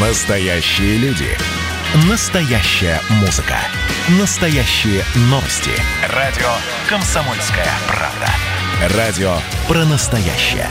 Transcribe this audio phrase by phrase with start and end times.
[0.00, 1.26] Настоящие люди.
[2.08, 3.56] Настоящая музыка.
[4.20, 5.72] Настоящие новости.
[6.14, 6.46] Радио
[6.88, 8.96] «Комсомольская правда».
[8.96, 9.34] Радио
[9.66, 10.68] про настоящее.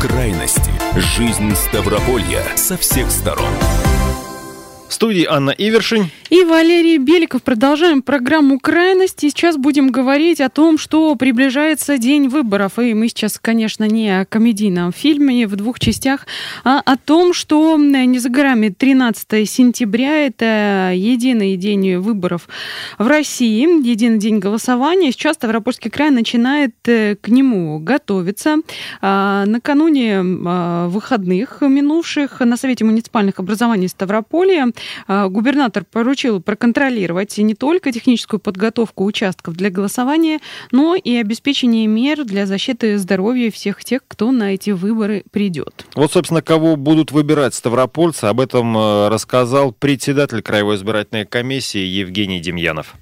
[0.00, 0.70] Крайности.
[0.96, 3.52] Жизнь Ставрополья со всех сторон.
[4.88, 7.42] В студии Анна Ивершин и Валерий Беликов.
[7.42, 9.28] Продолжаем программу «Крайности».
[9.28, 12.78] Сейчас будем говорить о том, что приближается день выборов.
[12.78, 16.26] И мы сейчас, конечно, не о комедийном фильме в двух частях,
[16.64, 22.48] а о том, что не за горами 13 сентября– это единый день выборов
[22.98, 25.12] в России, единый день голосования.
[25.12, 28.56] Сейчас Ставропольский край начинает э, к нему готовиться.
[29.00, 34.72] А, накануне а, выходных минувших на Совете муниципальных образований Ставрополя
[35.06, 42.46] губернатор поручил проконтролировать не только техническую подготовку участков для голосования, но и обеспечение мер для
[42.46, 45.86] защиты здоровья всех тех, кто на эти выборы придет.
[45.94, 52.40] Вот, собственно, кого будут выбирать ставропольцы, об этом э, рассказал председатель Краевой избирательной комиссии Евгений
[52.40, 52.94] Демьянов.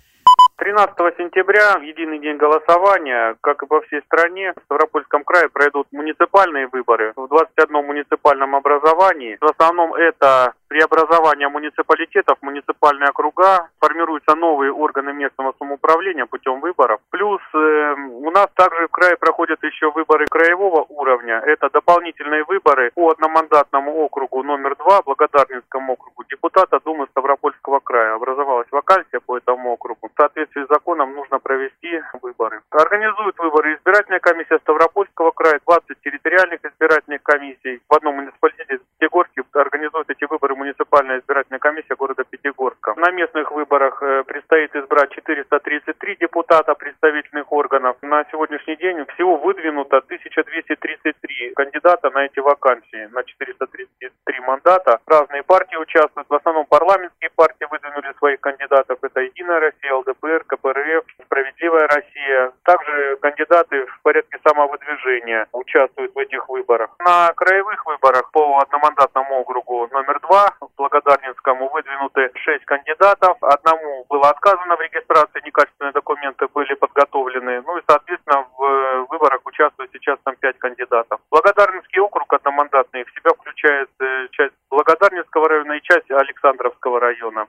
[0.63, 5.89] 13 сентября, в единый день голосования, как и по всей стране, в Ставропольском крае пройдут
[5.91, 9.39] муниципальные выборы в 21 муниципальном образовании.
[9.41, 17.01] В основном это преобразование муниципалитетов, муниципальные округа, формируются новые органы местного самоуправления путем выборов.
[17.11, 21.43] Плюс э, у нас также в крае проходят еще выборы краевого уровня.
[21.45, 28.15] Это дополнительные выборы по одномандатному округу номер два, Благодарнинскому округу депутата Думы Ставропольского края.
[28.15, 30.02] Образовалась вакансия по этому округу.
[30.13, 32.61] В соответствии с законом нужно провести выборы.
[32.71, 37.81] Организует выборы избирательная комиссия Ставропольского края, 20 территориальных избирательных комиссий.
[37.89, 42.95] В одном муниципалитете Пятигорске организует эти выборы муниципальная избирательная комиссия города Пятигорска.
[42.97, 47.97] На местных выборах э, предстоит избрать 433 депутата представительных органов.
[48.03, 55.01] На сегодняшний день всего выдвинуто 1233 кандидата на эти вакансии, на 433 мандата.
[55.07, 58.99] Разные партии участвуют, в основном парламентские партии выдвинули своих кандидатов.
[59.03, 62.53] Это Единая Россия, ЛДПР, КПРФ, Справедливая Россия.
[62.65, 66.91] Также кандидаты в порядке самовыдвижения участвуют в этих выборах.
[66.99, 73.37] На краевых выборах по одномандатному округу номер два в Благодарнинскому выдвинуты шесть кандидатов.
[73.41, 77.63] Одному было отказано в регистрации, некачественные документы были подготовлены.
[77.67, 81.21] Ну и, соответственно, в э, выборах участвует сейчас там пять кандидатов.
[81.31, 87.47] Благодарнинский округ одномандатный в себя включает э, часть Благодарнинского района и часть Александровского района.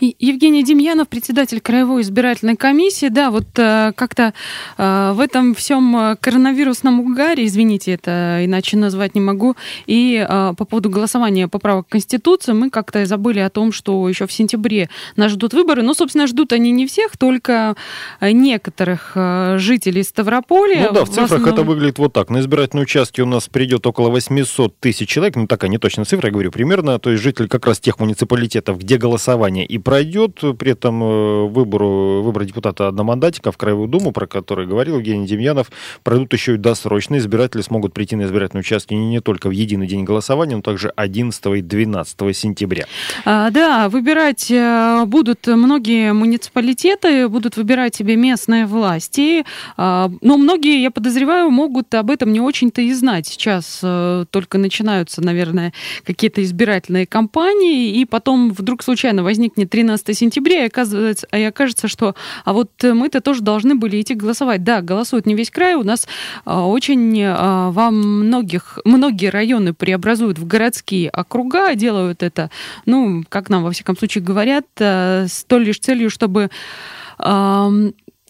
[0.00, 3.08] Евгений Демьянов, председатель Краевой избирательной комиссии.
[3.08, 4.34] Да, вот э, как-то
[4.76, 10.54] э, в этом всем э, коронавирусном угаре, извините, это иначе назвать не могу, и э,
[10.56, 15.32] по поводу голосования поправок Конституции мы как-то забыли о том, что еще в сентябре нас
[15.32, 15.82] ждут выборы.
[15.82, 17.76] Ну, собственно, ждут они не всех, только
[18.20, 20.88] э, некоторых э, жителей Ставрополя.
[20.88, 21.54] Ну да, в цифрах в основном...
[21.54, 22.30] это выглядит вот так.
[22.30, 26.28] На избирательные участки у нас придет около 800 тысяч человек, ну такая не точная цифра,
[26.28, 30.40] я говорю, примерно, то есть жители как раз тех муниципалитетов, где голосование и пройдет.
[30.58, 35.70] При этом э, выбору, выбор депутата одномандатика в Краевую Думу, про который говорил Евгений Демьянов,
[36.02, 37.18] пройдут еще и досрочно.
[37.18, 41.46] Избиратели смогут прийти на избирательные участки не, только в единый день голосования, но также 11
[41.46, 42.86] и 12 сентября.
[43.24, 49.44] А, да, выбирать э, будут многие муниципалитеты, будут выбирать себе местные власти.
[49.76, 53.26] А, но многие, я подозреваю, могут об этом не очень-то и знать.
[53.26, 55.72] Сейчас э, только начинаются, наверное,
[56.04, 59.22] какие-то избирательные кампании, и потом вдруг случайно
[59.54, 64.14] возникнет 13 сентября, и, оказывается, и окажется, что а вот мы-то тоже должны были идти
[64.14, 64.64] голосовать.
[64.64, 66.08] Да, голосует не весь край, у нас
[66.44, 72.50] а, очень а, во многих, многие районы преобразуют в городские округа, делают это,
[72.86, 76.50] ну, как нам во всяком случае говорят, а, с той лишь целью, чтобы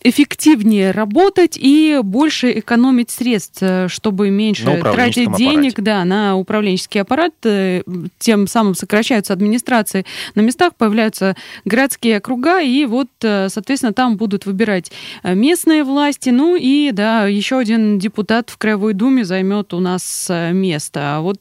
[0.04, 7.32] эффективнее работать и больше экономить средств, э, чтобы меньше тратить денег да, на управленческий аппарат.
[7.44, 7.82] Э,
[8.18, 10.04] тем самым сокращаются администрации
[10.34, 14.92] на местах, появляются городские округа, и вот, э, соответственно, там будут выбирать
[15.22, 16.28] местные власти.
[16.28, 21.16] Ну и, да, еще один депутат в Краевой Думе займет у нас место.
[21.16, 21.40] А вот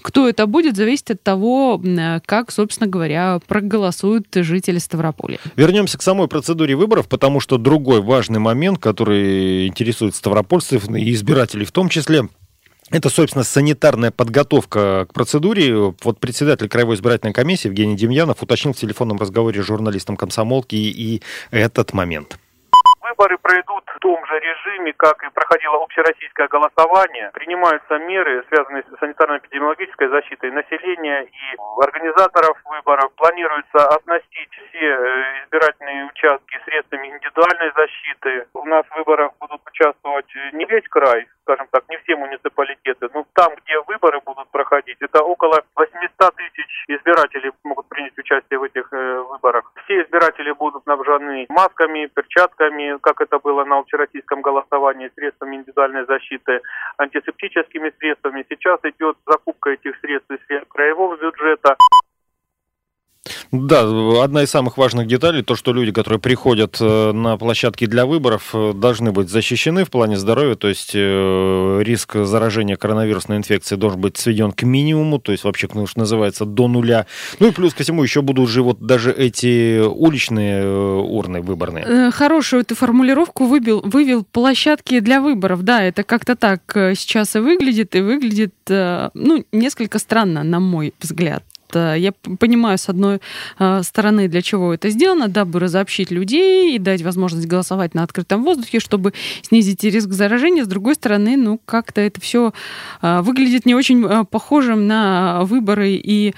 [0.00, 1.82] кто это будет, зависит от того,
[2.24, 5.38] как, собственно говоря, проголосуют жители Ставрополя.
[5.56, 11.12] Вернемся к самой процедуре выборов, потому что другой другой важный момент, который интересует ставропольцев и
[11.12, 12.28] избирателей в том числе.
[12.90, 15.94] Это, собственно, санитарная подготовка к процедуре.
[16.04, 21.20] Вот председатель Краевой избирательной комиссии Евгений Демьянов уточнил в телефонном разговоре с журналистом комсомолки и
[21.50, 22.38] этот момент
[23.16, 27.30] Выборы пройдут в том же режиме, как и проходило общероссийское голосование.
[27.32, 33.10] Принимаются меры, связанные с санитарно-эпидемиологической защитой населения и организаторов выборов.
[33.16, 38.48] Планируется оснастить все э, избирательные участки средствами индивидуальной защиты.
[38.52, 43.24] У нас в выборах будут участвовать не весь край, скажем так, не все муниципалитеты, но
[43.32, 45.65] там, где выборы будут проходить, это около 800
[46.66, 49.72] тысяч избирателей могут принять участие в этих э, выборах.
[49.84, 56.60] Все избиратели будут снабжены масками, перчатками, как это было на общероссийском голосовании, средствами индивидуальной защиты,
[56.98, 58.44] антисептическими средствами.
[58.48, 61.76] Сейчас идет закупка этих средств из средств краевого бюджета.
[63.52, 63.82] Да,
[64.22, 68.50] одна из самых важных деталей, то, что люди, которые приходят э, на площадки для выборов,
[68.54, 74.00] э, должны быть защищены в плане здоровья, то есть э, риск заражения коронавирусной инфекцией должен
[74.00, 77.06] быть сведен к минимуму, то есть вообще, ну, что называется, до нуля.
[77.38, 82.10] Ну и плюс ко всему еще будут же вот даже эти уличные урны выборные.
[82.10, 85.62] Хорошую эту формулировку выбил, вывел площадки для выборов.
[85.62, 86.60] Да, это как-то так
[86.96, 91.44] сейчас и выглядит, и выглядит, ну, несколько странно, на мой взгляд.
[91.74, 93.20] Я понимаю, с одной
[93.58, 98.44] э, стороны, для чего это сделано, дабы разобщить людей и дать возможность голосовать на открытом
[98.44, 100.64] воздухе, чтобы снизить риск заражения.
[100.64, 102.52] С другой стороны, ну, как-то это все
[103.02, 106.34] э, выглядит не очень э, похожим на выборы и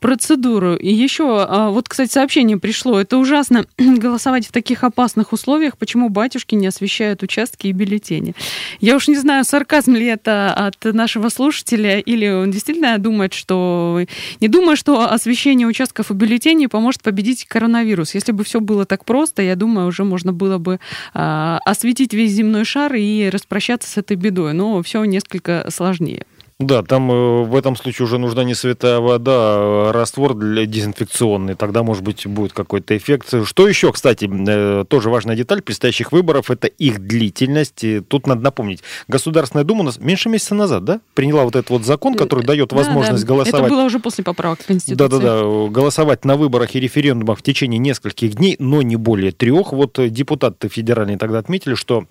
[0.00, 0.74] процедуру.
[0.76, 1.24] И еще,
[1.70, 3.00] вот, кстати, сообщение пришло.
[3.00, 5.78] Это ужасно голосовать в таких опасных условиях.
[5.78, 8.34] Почему батюшки не освещают участки и бюллетени?
[8.80, 14.04] Я уж не знаю, сарказм ли это от нашего слушателя, или он действительно думает, что
[14.40, 18.14] не думаю, что освещение участков и бюллетеней поможет победить коронавирус.
[18.14, 20.80] Если бы все было так просто, я думаю, уже можно было бы
[21.14, 24.52] э, осветить весь земной шар и распрощаться с этой бедой.
[24.52, 26.26] Но все несколько сложнее.
[26.60, 31.56] Да, там э, в этом случае уже нужна не святая вода, а раствор для дезинфекционный.
[31.56, 33.34] Тогда, может быть, будет какой-то эффект.
[33.44, 37.84] Что еще, кстати, э, тоже важная деталь предстоящих выборов, это их длительность.
[38.06, 41.84] Тут надо напомнить, Государственная Дума у нас меньше месяца назад, да, приняла вот этот вот
[41.84, 43.34] закон, который дает возможность да, да.
[43.34, 43.66] голосовать.
[43.66, 44.96] Это было уже после поправок в Конституции.
[44.96, 49.72] Да-да-да, голосовать на выборах и референдумах в течение нескольких дней, но не более трех.
[49.72, 52.04] Вот депутаты федеральные тогда отметили, что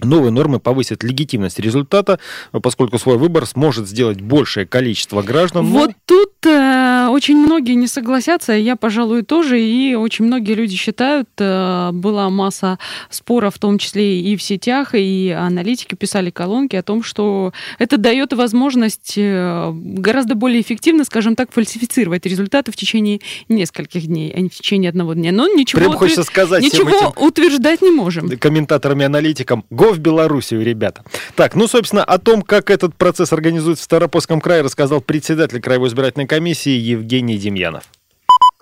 [0.00, 2.18] Новые нормы повысят легитимность результата,
[2.50, 5.66] поскольку свой выбор сможет сделать большее количество граждан.
[5.66, 5.94] Вот но...
[6.04, 11.90] тут э, очень многие не согласятся, я, пожалуй, тоже, и очень многие люди считают, э,
[11.92, 12.78] была масса
[13.10, 17.96] споров, в том числе и в сетях, и аналитики писали колонки о том, что это
[17.96, 24.40] дает возможность э, гораздо более эффективно, скажем так, фальсифицировать результаты в течение нескольких дней, а
[24.40, 25.32] не в течение одного дня.
[25.32, 28.28] Но ничего, Прям хочется сказать ничего этим утверждать не можем.
[28.38, 31.02] Комментаторам-аналитикам, Го в Белоруссию, ребята.
[31.34, 35.88] Так, ну, собственно, о том, как этот процесс организуется в Старопольском крае, рассказал председатель Краевой
[35.88, 37.84] избирательной комиссии Евгений Демьянов.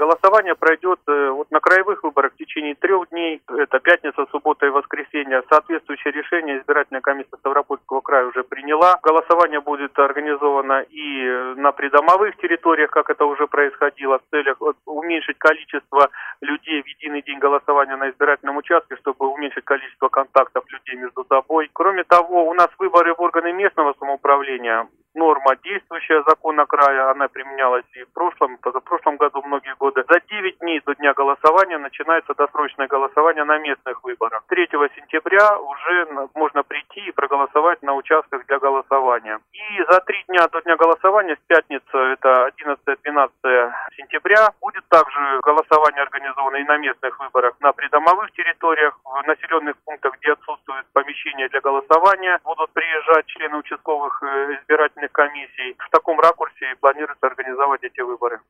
[0.05, 3.41] Голосование пройдет э, вот на краевых выборах в течение трех дней.
[3.49, 5.43] Это пятница, суббота и воскресенье.
[5.49, 8.99] Соответствующее решение избирательная комиссия Ставропольского края уже приняла.
[9.03, 16.11] Голосование будет организовано и на придомовых территориях, как это уже происходило, в целях уменьшить количество
[16.43, 21.71] людей в единый день голосования на избирательном участке, чтобы уменьшить количество контактов людей между собой.
[21.73, 24.87] Кроме того, у нас выборы в органы местного самоуправления.
[25.15, 30.05] Норма действующая закона края, она применялась и в прошлом, позапрошлом году многие годы.
[30.09, 34.43] За 9 дней до дня голосования начинается досрочное голосование на местных выборах.
[34.49, 34.67] 3
[34.97, 39.39] сентября уже можно прийти и проголосовать на участках для голосования.
[39.53, 46.03] И за три дня до дня голосования, с пятницы, это 11-12 сентября, будет также голосование
[46.03, 50.35] организовано и на местных выборах на придомовых территориях, в населенных пунктах, где
[50.75, 55.77] отсутствуют помещения для голосования, будут приезжать члены участковых э, избирательных комиссий.
[55.79, 58.41] В таком ракурсе планируется организовать эти выборы.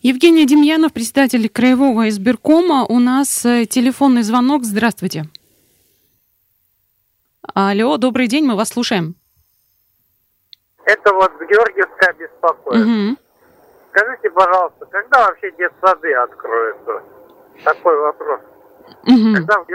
[0.00, 2.84] Евгений Демьянов, председатель Краевого избиркома.
[2.88, 4.64] У нас э, телефонный звонок.
[4.64, 5.24] Здравствуйте.
[7.54, 9.14] Алло, добрый день, мы вас слушаем.
[10.84, 12.86] Это вот Георгиевская беспокоит.
[12.86, 13.16] Угу.
[13.90, 17.02] Скажите, пожалуйста, когда вообще детсады откроются?
[17.64, 18.40] Такой вопрос.
[19.06, 19.34] Угу.
[19.34, 19.66] Когда в?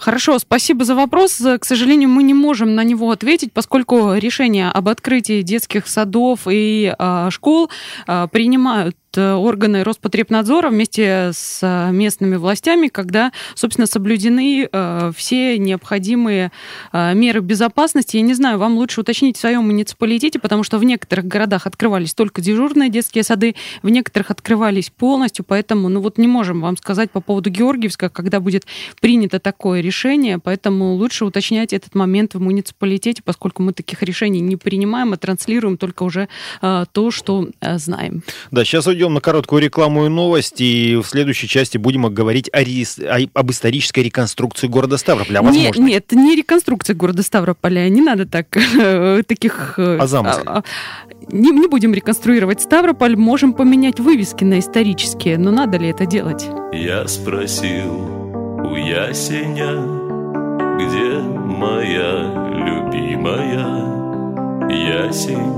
[0.00, 1.42] Хорошо, спасибо за вопрос.
[1.60, 6.94] К сожалению, мы не можем на него ответить, поскольку решение об открытии детских садов и
[6.98, 7.70] э, школ
[8.06, 16.52] э, принимают органы Роспотребнадзора вместе с э, местными властями, когда, собственно, соблюдены э, все необходимые
[16.92, 18.16] э, меры безопасности.
[18.16, 22.14] Я не знаю, вам лучше уточнить в своем муниципалитете, потому что в некоторых городах открывались
[22.14, 27.10] только дежурные детские сады, в некоторых открывались полностью, поэтому, ну вот не можем вам сказать
[27.10, 28.66] по поводу Георгиевска, когда будет
[29.00, 34.56] принято такое решение, поэтому лучше уточнять этот момент в муниципалитете, поскольку мы таких решений не
[34.56, 36.28] принимаем, а транслируем только уже
[36.62, 38.22] э, то, что э, знаем.
[38.50, 42.60] Да, сейчас идем на короткую рекламу и новость, и в следующей части будем говорить о,
[42.60, 45.40] о, об исторической реконструкции города Ставрополя.
[45.40, 48.46] А нет, нет, не реконструкция города Ставрополя, не надо так,
[49.26, 49.78] таких...
[49.78, 50.42] А замысле?
[50.44, 50.62] А, а,
[51.32, 56.46] не, не будем реконструировать Ставрополь, можем поменять вывески на исторические, но надо ли это делать?
[56.72, 57.94] Я спросил
[58.62, 59.80] у ясеня,
[60.76, 63.90] где моя любимая
[64.70, 65.56] Ясень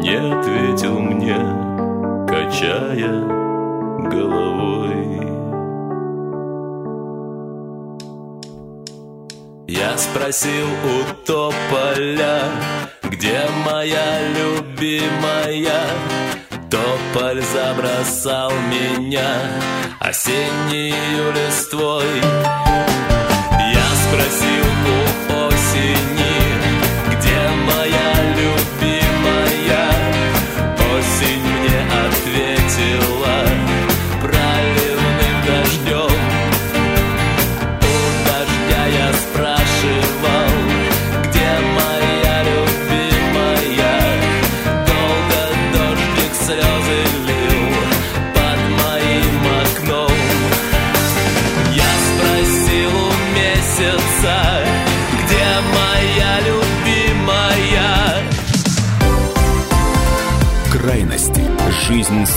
[0.00, 1.71] не ответил мне,
[2.62, 3.12] качая
[4.08, 4.96] головой.
[9.66, 12.42] Я спросил у тополя,
[13.02, 15.82] где моя любимая?
[16.70, 19.34] Тополь забросал меня
[20.00, 20.94] осенней
[21.34, 22.91] листвой.